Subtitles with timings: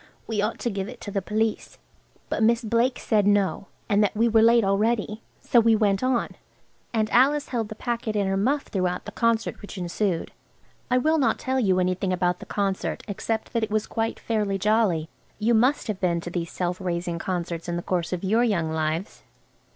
[0.25, 1.77] We ought to give it to the police."
[2.27, 6.29] But Miss Blake said no, and that we were late already, so we went on,
[6.91, 10.31] and Alice held the packet in her muff throughout the concert which ensued.
[10.89, 14.57] I will not tell you anything about the concert except that it was quite fairly
[14.57, 18.71] jolly–you must have been to these Self Raising Concerts in the course of your young
[18.71, 19.21] lives.